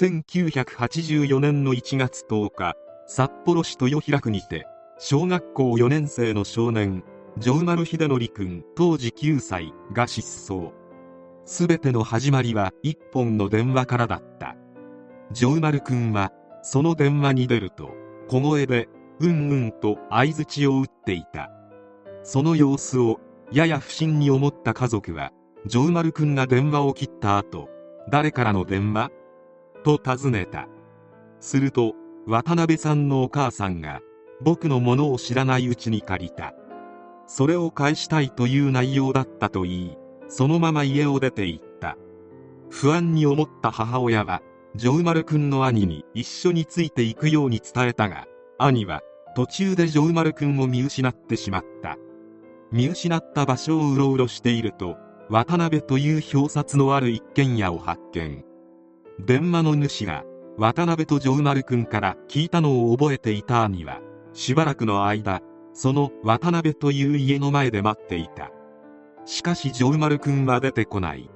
[0.00, 2.74] 1984年の1月10日
[3.08, 4.64] 札幌市豊平区にて
[4.96, 7.02] 小学校4年生の少年
[7.40, 10.70] 城丸秀則君当時9歳が失踪。
[11.46, 14.54] すべての始まりは一本の電話からだった。
[15.32, 16.30] 城丸君は
[16.62, 17.90] その電話に出ると
[18.28, 21.50] 小声でうんうんと相槌を打っていた。
[22.22, 23.18] その様子を
[23.50, 25.32] やや不審に思った家族は
[25.66, 27.68] 城丸君が電話を切った後
[28.08, 29.10] 誰からの電話？
[29.82, 30.68] と尋ねた。
[31.40, 31.94] すると
[32.26, 34.00] 渡辺さんのお母さんが
[34.40, 36.54] 僕のものを知らないうちに借りた。
[37.26, 41.96] それを返したいという内容だったと言いそのまま家を出て行った。
[42.70, 44.42] 不安に思った母親は
[44.76, 48.26] 城丸くんの兄に一緒についていくように伝えたが
[48.58, 49.00] 兄は
[49.34, 51.96] 途中で城丸くんを見失ってしまった。
[52.70, 54.96] 見失った場所をうろうろしていると
[55.30, 58.44] 渡辺という表札のある一軒家を発見。
[59.18, 60.24] 電話の主が
[60.56, 64.00] 渡辺と城丸くんから聞いたのを覚えていた兄は
[64.32, 65.40] しばらくの間
[65.72, 68.50] その渡辺という家の前で待っていた。
[69.24, 71.30] しかし城丸くんは出てこない。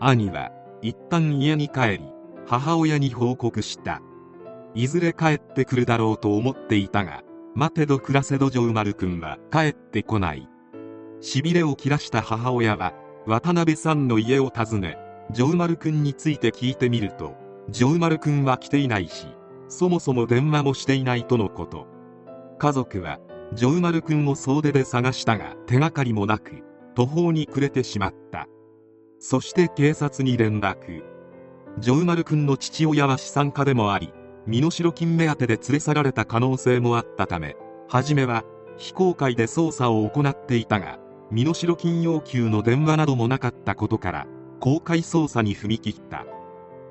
[0.00, 0.50] 兄は
[0.80, 2.00] 一旦家に帰り
[2.46, 4.00] 母親に報告した。
[4.74, 7.22] いずれ帰ってくるだろうと思っていたが
[7.54, 10.48] 待てど暮らせど城丸くんは帰ってこない。
[11.20, 12.94] しびれを切らした母親は
[13.26, 14.98] 渡辺さんの家を訪ね
[15.32, 17.34] 城丸くんについて聞いてみると
[17.72, 19.26] 城丸くんは来ていないし
[19.68, 21.86] そもそも電話もしていないとのこと。
[22.58, 23.18] 家族は
[23.54, 26.62] 城丸くんを総出で探したが手がかりもなく
[26.94, 28.46] 途方に暮れてしまった。
[29.18, 31.02] そして警察に連絡。
[31.80, 34.12] 城丸くんの父親は資産家でもあり
[34.46, 37.56] 身代金目当てで連れ去られた可能性もあったため
[37.88, 38.44] 初めは
[38.78, 40.98] 非公開で捜査を行っていたが
[41.30, 44.26] 身代金要求の電話などもなかったことから
[44.60, 46.26] 公開捜査に踏み切った。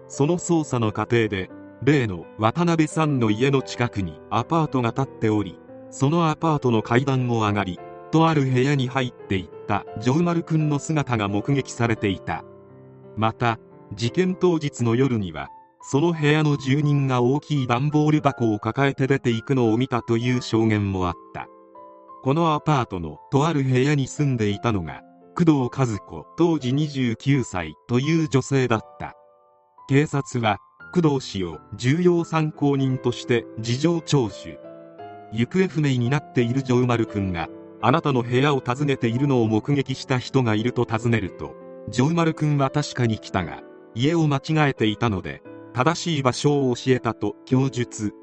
[0.07, 1.49] その捜査の過程で
[1.83, 5.57] 例の渡辺さんの家の近くにアパートが建っており
[5.89, 7.79] そのアパートの階段を上がり
[8.11, 12.43] とある部屋に入っていった城丸くんの姿が目撃されていた。
[13.17, 13.59] また
[13.93, 15.49] 事件当日の夜には
[15.81, 21.47] その部屋の住人が大きい段ボール箱を抱えて出ていくのを見たという証言もあった。
[22.23, 25.01] このアパートのとある部屋に住んでいたのが
[25.37, 29.15] 工藤和子当時29歳という女性だった。
[29.89, 30.59] 警察は
[30.93, 34.57] 工藤氏を重要参考人として事情聴取。
[35.33, 37.49] 行方不明になっている城丸くんが
[37.81, 41.53] あなたの部屋を訪ねているのを目撃した人がいると尋ねると
[41.91, 43.61] 城丸くんは確かに来たが
[43.93, 45.43] 家を間違えていたので
[45.73, 48.13] 正しい場所を教えたと供述。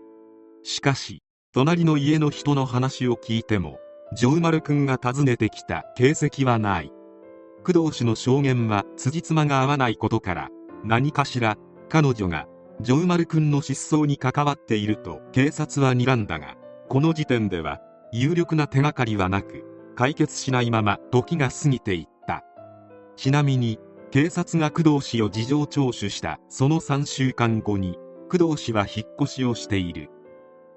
[0.63, 1.23] しかし
[1.53, 3.77] 隣の家の人の話を聞いても
[4.17, 6.91] 城丸くんが訪ねてきた形跡はない。
[7.65, 10.49] 工藤氏の証言は辻褄が合わないことから
[10.85, 11.57] 何かしら
[11.89, 12.47] 彼女が
[12.83, 16.57] 城丸くんの失踪に関わっていると警察は睨んだが
[16.89, 17.81] この時点では
[18.13, 19.65] 有力な手がかりはなく
[19.95, 22.45] 解決しないまま時が過ぎていった。
[23.17, 23.79] ちなみに
[24.11, 27.97] 警察が工藤氏を事情聴取したその3週間後に
[28.31, 30.11] 工藤氏は引っ越しをしている。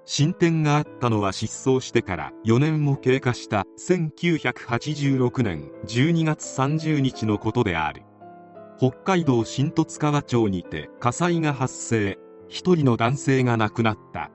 [0.08, 8.02] 進展があったのは失踪してから4年も経過した1986年12月30日のことである。
[8.78, 12.18] 北海道新十津川町にて火災が発生。
[12.48, 14.30] 一人の男性が亡くなった。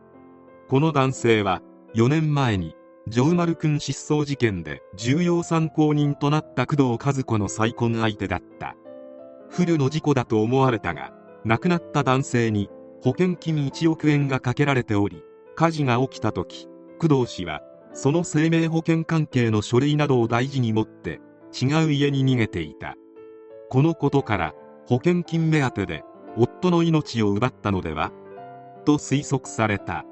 [0.67, 1.61] この男性は
[1.95, 2.75] 4年前に
[3.09, 8.75] 城丸くん失踪事件で重要参考人となった工藤和子の再婚相手だった。
[9.49, 11.13] 不慮の事故だと思われたが
[11.45, 12.69] 亡くなった男性に
[13.01, 15.23] 保険金1億円がかけられており
[15.61, 16.67] 火事が起きた時
[16.97, 17.61] 工藤氏は
[17.93, 21.21] その生命保険関係の書類などを大事に持って
[21.53, 22.95] 違う家に逃げていた。
[23.69, 24.55] このことから
[24.87, 26.03] 保険金目当てで
[26.35, 28.11] 夫の命を奪ったのでは？
[28.85, 30.03] と推測された。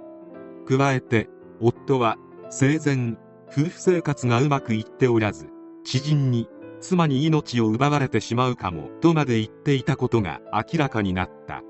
[0.67, 1.29] 加えて
[1.59, 2.17] 夫は
[2.51, 3.17] 生前
[3.47, 5.47] 夫婦生活がうまくいっておらず
[5.83, 6.47] 知人に
[6.79, 11.63] 妻に命を奪われてしまうかもとまで言っていたことが明らかになった。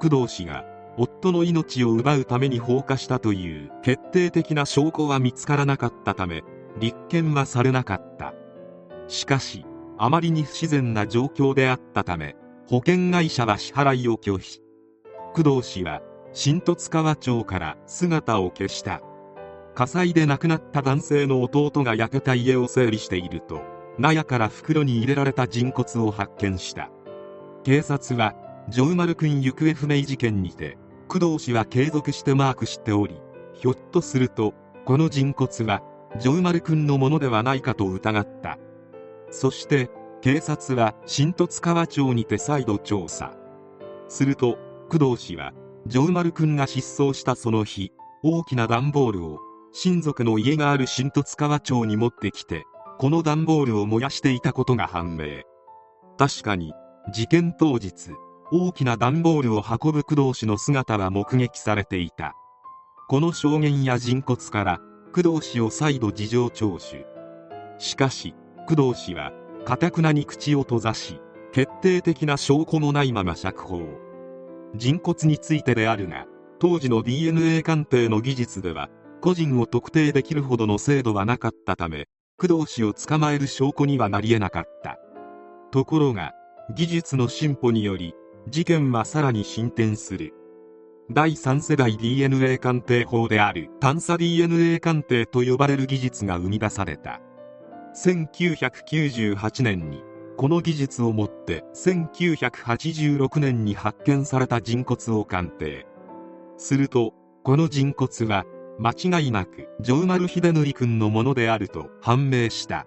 [0.00, 0.64] 工藤氏が
[0.98, 6.42] 夫の命を奪うために放火したという決定的な証拠は見つからなかったため
[6.78, 8.34] 立件はされなかった。
[9.08, 9.64] しかし
[9.98, 12.36] あまりに不自然な状況であったため
[12.68, 14.60] 保険会社は支払いを拒否。
[15.34, 16.02] 工藤氏は
[16.32, 19.00] 新十津川町から姿を消した。
[19.74, 23.62] 火災で亡くなった男性の弟が焼けた家を整理していると
[23.98, 26.90] 納屋から袋に入れられた人骨を発見した。
[27.64, 28.34] 警察は
[28.70, 30.78] 城丸くん行方不明事件にて
[31.12, 33.20] 工藤氏は継続してマークしており
[33.52, 34.54] ひょっとすると
[34.86, 35.82] この人骨は
[36.18, 38.58] 城丸くんのものではないかと疑った。
[39.30, 39.90] そして
[40.22, 43.34] 警察は新十津川町にて再度調査。
[44.08, 44.56] すると
[44.88, 45.52] 工藤氏は
[45.86, 47.92] 城丸くんが失踪したその日
[48.22, 49.38] 大きな段ボールを
[49.72, 52.64] 親族の家がある新十津川町に持ってきて
[52.98, 55.42] この段ボールを燃やしていたことが判明。
[56.16, 56.72] 確かに
[57.12, 58.12] 事件当日
[58.54, 62.36] 大きな段ボールを運ぶ工藤氏の姿は目撃されていた。
[63.08, 64.78] この証言や人骨から
[65.14, 67.06] 工藤氏を再度事情聴取。
[67.78, 68.34] しかし
[68.68, 69.32] 工藤氏は
[69.64, 71.18] かたくなに口を閉ざし
[71.52, 73.80] 決定的な証拠もないまま釈放。
[74.74, 76.26] 人骨についてであるが
[76.58, 78.90] 当時の DNA 鑑定の技術では
[79.22, 82.06] 個人を特定できるほどの精度はなかったため
[82.36, 84.98] 工藤氏を捕まえる証拠にはなり得なかった。
[85.70, 86.34] ところが
[86.74, 88.14] 技術の進歩により
[88.48, 90.34] 事件はさらに進展する。
[91.10, 97.20] 第3世代 DNA 鑑定法である探査 DNA 鑑定と呼ばれる技術が生み出された。
[97.94, 100.02] 1998年に
[100.36, 105.86] この技術をもって1986年に発見された人骨を鑑定。
[106.56, 108.44] するとこの人骨は
[108.78, 112.86] 間違いなく城丸秀則君のものであると判明した。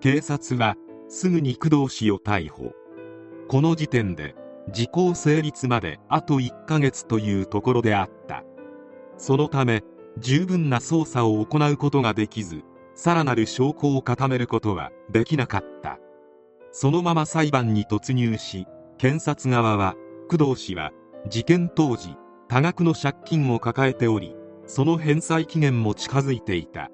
[0.00, 0.76] 警察は
[1.08, 2.72] すぐに工藤氏を逮捕。
[3.48, 4.34] この時点で
[4.70, 8.44] 時効成立まであと1ヶ月というところであった。
[9.16, 9.82] そのため
[10.18, 12.62] 十分な捜査を行うことができず
[12.94, 15.98] さらなる証拠を固めることはできなかった。
[16.70, 18.66] そのまま裁判に突入し
[18.98, 19.94] 検察側は
[20.28, 20.92] 工藤氏は
[21.28, 22.16] 事件当時
[22.48, 24.34] 多額の借金を抱えており
[24.66, 26.90] その返済期限も近づいていた。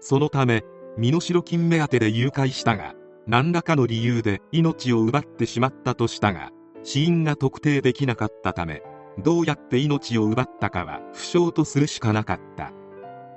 [0.00, 0.64] そのため
[0.98, 2.94] 身代金目当てで誘拐したが
[3.26, 6.50] 何らかの理由で命を奪ってしまったとしたが
[6.82, 8.82] 死因が特定できなかったため
[9.22, 12.72] どうやって命を奪ったかは不詳とするしかなかった。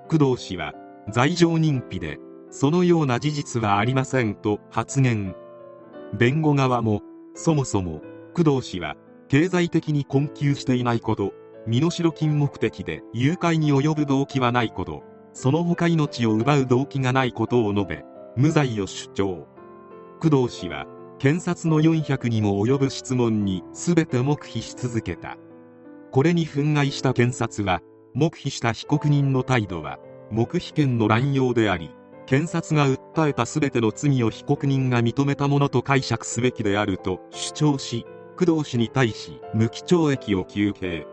[0.08, 0.74] 工藤氏は
[1.12, 2.20] 罪状認否で
[2.50, 5.36] そのような事実はありませんと発言。
[6.14, 7.02] 弁護側も
[7.34, 8.02] そもそも
[8.34, 8.96] 工藤氏は
[9.28, 11.34] 経済的に困窮していないこと
[11.68, 15.04] 身代金目的で誘拐に及ぶ動機はないこと
[15.34, 18.04] その他命を奪う動機がないことを述べ
[18.38, 19.48] 無罪を主張。
[20.22, 20.86] 工藤氏は
[21.18, 25.38] 検察の400にも及ぶ質問に全て黙秘し続けた。
[26.12, 27.82] これに憤慨した検察は
[28.14, 30.00] 黙秘した被告人の態度は
[30.32, 31.92] 黙秘権の乱用であり
[32.26, 38.06] 検察が訴えた全ての罪を被告人が認めたものと解釈すべきであると主張し
[38.38, 41.06] 工藤氏に対し無期懲役を求刑。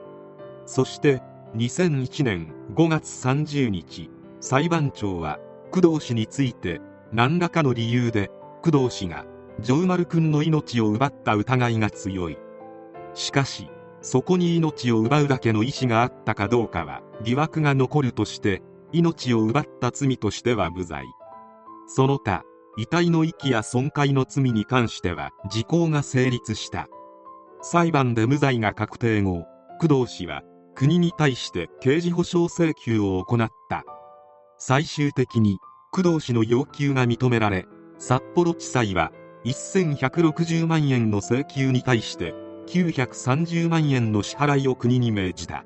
[0.66, 1.20] そして
[1.56, 4.08] 2001年5月30日
[4.40, 5.40] 裁判長は
[5.72, 6.80] 工藤氏について
[7.12, 8.30] 何らかの理由で
[8.62, 9.26] 工藤氏が
[9.62, 12.38] 城丸くんの命を奪った疑いが強い。
[13.14, 13.68] しかし
[14.00, 18.62] そこに命を奪うだけの意思があったかどうかは疑惑が残るとして
[18.92, 21.04] 命を奪った罪としては無罪。
[21.86, 22.42] その他
[22.76, 26.88] 遺体の遺棄や損壊の罪に関しては時効が成立した。
[27.60, 29.44] 裁判で無罪が確定後
[29.80, 30.42] 工藤氏は
[30.74, 33.84] 国に対して刑事保障請求を行った。
[34.58, 35.58] 最終的に
[35.92, 37.66] 工藤氏の要求が認められ
[37.98, 39.12] 札幌地裁は
[39.44, 42.34] 1160万円の請求に対して
[42.66, 45.64] 930万円の支払いを国に命じた。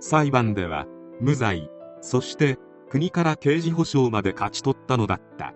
[0.00, 0.86] 裁判では
[1.20, 1.70] 無罪
[2.00, 2.58] そして
[2.90, 5.54] 国から刑事保障まで勝ち取ったのだった。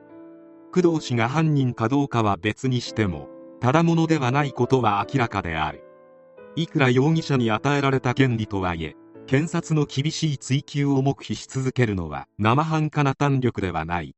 [0.73, 3.29] 工藤氏が犯人かどうかは別にしても
[3.61, 5.83] ただものではないことは明らかである。
[6.57, 8.97] いくら容疑者に与えられた権利とはいえ
[9.27, 14.15] 検察の厳しい追及を黙秘し続けるのは生半可な胆力ではない。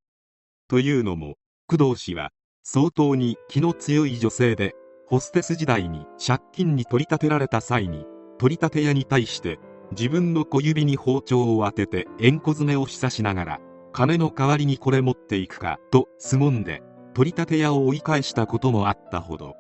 [0.69, 2.31] というのも工藤氏は
[2.62, 4.75] 相当に気の強い女性で
[5.07, 8.07] ホステス時代に借金に取り立てられた際に
[8.38, 9.59] 取り立て屋に対して
[9.93, 13.61] 自分の小指に包丁を当てて縁こ詰めを示唆しながら
[13.93, 16.83] 金の代わりにこれ持っていくかと凄んで
[17.14, 19.57] 取り立て屋を追い返したこともあったほど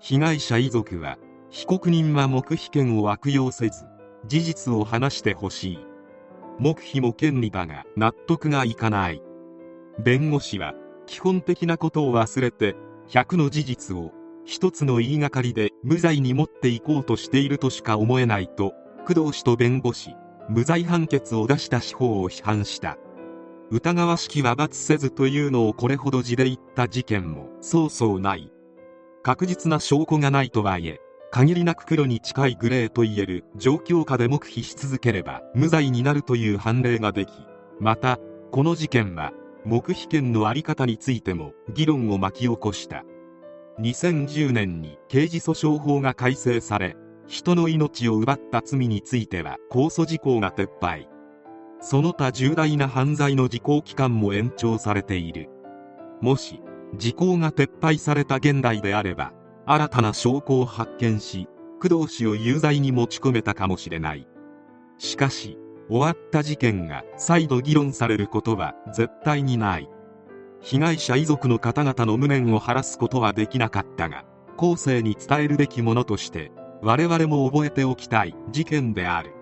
[0.00, 1.16] 被害者遺族は
[1.50, 3.84] 被告人は黙秘権を悪用せず
[4.26, 5.86] 事実を話してほしい。
[6.58, 9.22] 黙秘も権利だが納得がいかない。
[9.98, 10.74] 弁護士は
[11.12, 12.74] 基本的なことを忘れて
[13.10, 14.12] 100の事実を
[14.46, 18.72] 一つの言いがかりで無罪に持っていこうとしているとしか思えないと
[19.06, 20.16] 工藤氏と弁護士
[20.48, 22.96] 無罪判決を出した司法を批判した。
[23.70, 28.50] 疑わしきは罰せずというのをこれほど字で言った事件もそうそうない。
[29.22, 30.98] 確実な証拠がないとはいえ
[31.30, 37.32] 限りなく黒に近いグレーといえる状況下で黙秘し続ければ無罪になるという判例ができ
[37.80, 38.18] また
[38.50, 39.32] この事件は
[39.64, 43.04] 黙秘権の在り方についても議論を巻き起こした。
[43.80, 51.08] 2010年に刑事訴訟法が改正され人の命を奪った罪については控訴事項が撤廃。
[51.80, 55.48] その他重大な犯罪の時効期間も延長されている。
[56.20, 56.60] もし
[56.96, 59.32] 時効が撤廃された現代であれば
[59.66, 61.48] 新たな証拠を発見し
[61.80, 64.26] 工藤氏を有罪に持ち込めたかもしれない。
[64.98, 65.58] しかし
[65.88, 69.88] 終わった事件が再度議論されることは絶対にない。
[70.60, 74.24] 被害者遺族の方々の無念を晴らすことはできなかったが
[74.56, 79.32] 後世に伝えるべきものとして我々も覚えておきたい事件である。